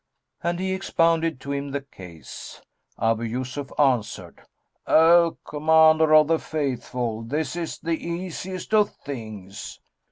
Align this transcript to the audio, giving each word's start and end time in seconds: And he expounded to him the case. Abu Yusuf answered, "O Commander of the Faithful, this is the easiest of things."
And 0.41 0.59
he 0.59 0.73
expounded 0.73 1.39
to 1.41 1.51
him 1.51 1.69
the 1.69 1.81
case. 1.81 2.63
Abu 2.99 3.21
Yusuf 3.21 3.69
answered, 3.79 4.41
"O 4.87 5.37
Commander 5.45 6.15
of 6.15 6.27
the 6.27 6.39
Faithful, 6.39 7.21
this 7.21 7.55
is 7.55 7.77
the 7.77 8.03
easiest 8.03 8.73
of 8.73 8.89
things." 8.89 9.79